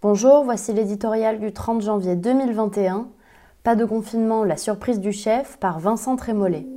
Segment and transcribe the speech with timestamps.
[0.00, 3.08] Bonjour, voici l'éditorial du 30 janvier 2021.
[3.64, 6.68] Pas de confinement, la surprise du chef par Vincent Trémollet.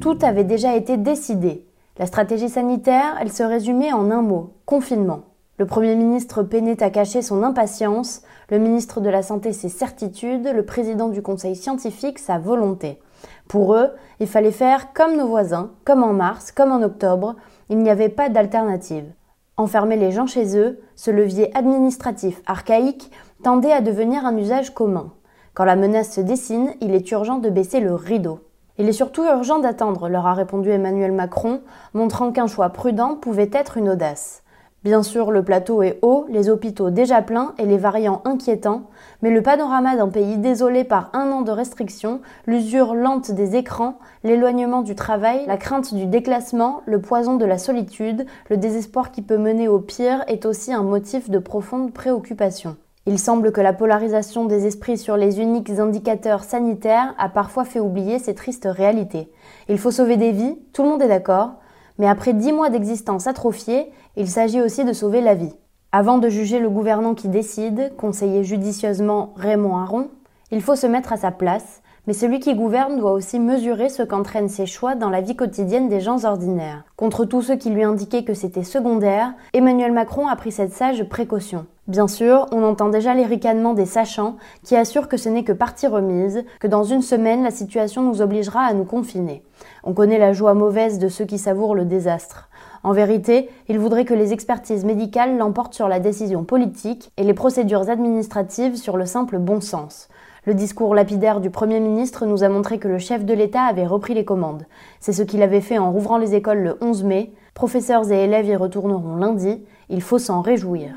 [0.00, 1.66] Tout avait déjà été décidé.
[1.98, 5.22] La stratégie sanitaire, elle se résumait en un mot, confinement.
[5.58, 10.46] Le Premier ministre peinait à cacher son impatience, le ministre de la Santé ses certitudes,
[10.46, 13.00] le président du Conseil scientifique sa volonté.
[13.48, 17.34] Pour eux, il fallait faire comme nos voisins, comme en mars, comme en octobre,
[17.70, 19.12] il n'y avait pas d'alternative.
[19.56, 23.10] Enfermer les gens chez eux, ce levier administratif archaïque
[23.42, 25.10] tendait à devenir un usage commun.
[25.54, 28.38] Quand la menace se dessine, il est urgent de baisser le rideau.
[28.78, 31.62] Il est surtout urgent d'attendre, leur a répondu Emmanuel Macron,
[31.94, 34.44] montrant qu'un choix prudent pouvait être une audace.
[34.84, 38.84] Bien sûr, le plateau est haut, les hôpitaux déjà pleins et les variants inquiétants,
[39.22, 43.98] mais le panorama d'un pays désolé par un an de restrictions, l'usure lente des écrans,
[44.22, 49.20] l'éloignement du travail, la crainte du déclassement, le poison de la solitude, le désespoir qui
[49.20, 52.76] peut mener au pire est aussi un motif de profonde préoccupation.
[53.04, 57.80] Il semble que la polarisation des esprits sur les uniques indicateurs sanitaires a parfois fait
[57.80, 59.32] oublier ces tristes réalités.
[59.68, 61.54] Il faut sauver des vies, tout le monde est d'accord,
[61.98, 65.54] mais après dix mois d'existence atrophiée, il s'agit aussi de sauver la vie.
[65.92, 70.08] Avant de juger le gouvernant qui décide, conseiller judicieusement Raymond Aron,
[70.50, 74.02] il faut se mettre à sa place, mais celui qui gouverne doit aussi mesurer ce
[74.02, 76.84] qu'entraînent ses choix dans la vie quotidienne des gens ordinaires.
[76.96, 81.04] Contre tous ceux qui lui indiquaient que c'était secondaire, Emmanuel Macron a pris cette sage
[81.04, 81.66] précaution.
[81.88, 85.52] Bien sûr, on entend déjà les ricanements des sachants qui assurent que ce n'est que
[85.52, 89.42] partie remise, que dans une semaine la situation nous obligera à nous confiner.
[89.84, 92.50] On connaît la joie mauvaise de ceux qui savourent le désastre.
[92.82, 97.32] En vérité, ils voudraient que les expertises médicales l'emportent sur la décision politique et les
[97.32, 100.10] procédures administratives sur le simple bon sens.
[100.44, 103.86] Le discours lapidaire du Premier ministre nous a montré que le chef de l'État avait
[103.86, 104.66] repris les commandes.
[105.00, 107.32] C'est ce qu'il avait fait en rouvrant les écoles le 11 mai.
[107.54, 109.64] Professeurs et élèves y retourneront lundi.
[109.88, 110.90] Il faut s'en réjouir.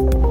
[0.00, 0.29] you